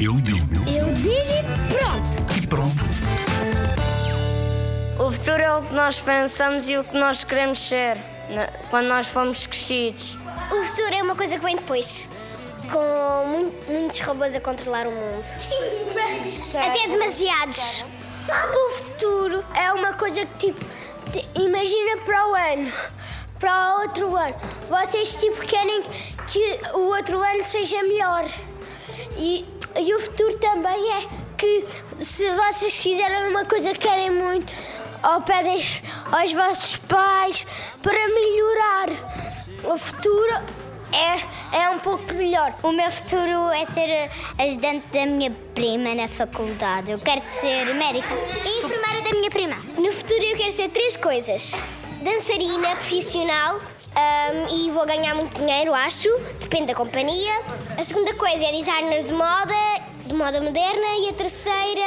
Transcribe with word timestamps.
Eu 0.00 0.14
digo. 0.20 0.54
Eu 0.68 0.92
digo 0.94 1.10
e 1.10 1.72
pronto. 1.72 2.42
E 2.42 2.46
pronto. 2.46 2.76
O 4.98 5.10
futuro 5.10 5.42
é 5.42 5.56
o 5.56 5.62
que 5.62 5.74
nós 5.74 6.00
pensamos 6.00 6.68
e 6.68 6.76
o 6.76 6.84
que 6.84 6.96
nós 6.96 7.24
queremos 7.24 7.58
ser 7.68 7.96
quando 8.70 8.86
nós 8.86 9.06
formos 9.06 9.46
crescidos. 9.46 10.16
O 10.50 10.64
futuro 10.64 10.94
é 10.94 11.02
uma 11.02 11.14
coisa 11.14 11.36
que 11.38 11.44
vem 11.44 11.56
depois. 11.56 12.08
Com 12.70 13.26
mu- 13.26 13.54
muitos 13.68 14.00
robôs 14.00 14.34
a 14.34 14.40
controlar 14.40 14.86
o 14.86 14.90
mundo. 14.90 15.24
Até 16.54 16.88
demasiados. 16.88 17.84
O 18.28 18.70
futuro 18.76 19.44
é 19.54 19.72
uma 19.72 19.92
coisa 19.94 20.24
que, 20.26 20.52
tipo, 21.12 21.40
imagina 21.40 21.98
para 22.04 22.28
o 22.28 22.34
ano, 22.34 22.72
para 23.38 23.76
o 23.76 23.80
outro 23.82 24.16
ano. 24.16 24.34
Vocês, 24.68 25.14
tipo, 25.14 25.40
querem 25.46 25.82
que 26.26 26.60
o 26.74 26.80
outro 26.96 27.20
ano 27.22 27.44
seja 27.44 27.80
melhor. 27.84 28.28
E, 29.16 29.46
e 29.78 29.94
o 29.94 30.00
futuro 30.00 30.36
também 30.38 30.92
é 30.92 31.08
que 31.36 31.64
se 32.00 32.30
vocês 32.34 32.76
fizerem 32.76 33.28
uma 33.28 33.44
coisa 33.44 33.72
que 33.72 33.80
querem 33.80 34.10
muito, 34.10 34.52
ou 35.02 35.20
pedem 35.22 35.62
aos 36.10 36.32
vossos 36.32 36.76
pais 36.78 37.46
para 37.82 38.08
melhorar, 38.08 38.88
o 39.64 39.78
futuro 39.78 40.32
é, 40.92 41.58
é 41.64 41.70
um 41.70 41.78
pouco 41.78 42.14
melhor. 42.14 42.54
O 42.62 42.72
meu 42.72 42.90
futuro 42.90 43.50
é 43.52 43.66
ser 43.66 44.10
ajudante 44.38 44.86
da 44.88 45.06
minha 45.06 45.30
prima 45.54 45.94
na 45.94 46.08
faculdade. 46.08 46.90
Eu 46.90 46.98
quero 46.98 47.20
ser 47.20 47.74
médica 47.74 48.14
e 48.14 48.64
enfermeira 48.64 49.02
da 49.02 49.10
minha 49.10 49.30
prima. 49.30 49.56
No 49.76 49.92
futuro 49.92 50.22
eu 50.22 50.36
quero 50.36 50.52
ser 50.52 50.70
três 50.70 50.96
coisas: 50.96 51.52
dançarina 52.02 52.68
profissional. 52.76 53.60
Ahm, 53.96 54.48
e 54.50 54.70
vou 54.70 54.86
ganhar 54.86 55.14
muito 55.14 55.38
dinheiro, 55.38 55.74
acho. 55.74 56.08
Depende 56.40 56.66
da 56.66 56.74
companhia. 56.74 57.40
A 57.78 57.82
segunda 57.82 58.14
coisa 58.14 58.44
é 58.44 58.52
designer 58.52 59.02
de 59.02 59.12
moda, 59.12 59.54
de 60.04 60.14
moda 60.14 60.40
moderna. 60.40 60.86
E 61.00 61.08
a 61.08 61.12
terceira 61.12 61.80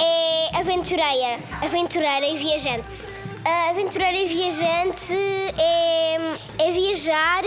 é 0.00 0.56
aventureira, 0.58 1.38
aventureira 1.62 2.26
e 2.26 2.36
viajante. 2.36 2.88
A 3.44 3.70
aventureira 3.70 4.16
e 4.16 4.26
viajante 4.26 5.14
é, 5.56 6.16
é 6.58 6.70
viajar 6.72 7.42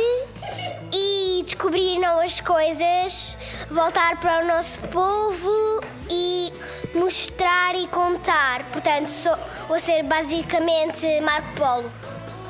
e 0.93 1.43
descobrir 1.43 1.99
novas 1.99 2.39
coisas, 2.39 3.37
voltar 3.69 4.17
para 4.19 4.43
o 4.43 4.47
nosso 4.47 4.79
povo 4.87 5.83
e 6.09 6.53
mostrar 6.95 7.75
e 7.75 7.87
contar. 7.87 8.63
Portanto, 8.71 9.09
sou, 9.09 9.35
vou 9.67 9.79
ser 9.79 10.03
basicamente 10.03 11.05
Marco 11.21 11.53
Polo. 11.55 11.91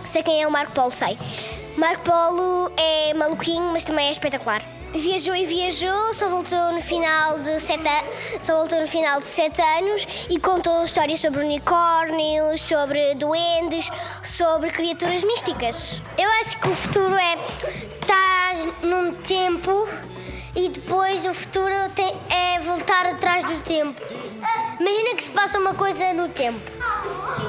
Sei 0.10 0.24
quem 0.24 0.42
é 0.42 0.48
o 0.48 0.52
Marco 0.52 0.72
Polo, 0.72 0.90
sei. 0.90 1.16
Marco 1.78 2.02
Polo 2.04 2.72
é 2.76 3.14
maluquinho, 3.14 3.72
mas 3.72 3.84
também 3.84 4.08
é 4.08 4.12
espetacular. 4.12 4.60
Viajou 4.92 5.36
e 5.36 5.46
viajou, 5.46 6.16
só 6.16 6.28
voltou 6.28 6.72
no 6.72 6.82
final 6.82 7.38
de 7.38 7.60
sete, 7.60 7.84
só 8.42 8.56
voltou 8.58 8.82
no 8.82 8.88
final 8.88 9.20
de 9.20 9.28
sete 9.28 9.62
anos 9.62 10.08
e 10.32 10.40
contou 10.40 10.84
histórias 10.84 11.20
sobre 11.20 11.42
unicórnios, 11.44 12.60
sobre 12.60 13.14
duendes, 13.14 13.88
sobre 14.24 14.72
criaturas 14.72 15.24
místicas. 15.24 16.02
Eu 16.18 16.28
acho 16.42 16.58
que 16.58 16.70
o 16.70 16.76
futuro 16.76 17.14
é 17.14 17.38
estar 18.02 18.56
num 18.82 19.14
tempo 19.14 19.88
e 20.56 20.70
depois 20.70 21.24
o 21.24 21.36
futuro 21.36 21.76
tem- 21.94 22.20
é 22.32 22.60
voltar 22.62 23.06
atrás 23.06 23.46
do 23.46 23.60
tempo. 23.62 24.02
Imagina 24.80 25.16
que 25.16 25.24
se 25.24 25.30
passa 25.30 25.60
uma 25.60 25.76
coisa 25.76 26.12
no 26.14 26.30
tempo 26.30 26.60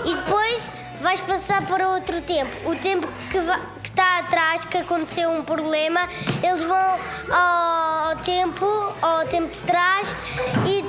e 0.05 0.14
depois 0.14 0.69
vais 1.00 1.20
passar 1.20 1.66
para 1.66 1.88
outro 1.88 2.20
tempo. 2.20 2.50
O 2.70 2.76
tempo 2.76 3.08
que, 3.30 3.38
que 3.82 3.88
está 3.88 4.18
atrás, 4.18 4.64
que 4.64 4.78
aconteceu 4.78 5.30
um 5.30 5.42
problema, 5.42 6.00
eles 6.42 6.62
vão 6.62 6.98
ao 7.30 8.16
tempo, 8.16 8.66
ao 9.00 9.26
tempo 9.26 9.48
de 9.48 9.60
trás 9.62 10.08
e 10.66 10.79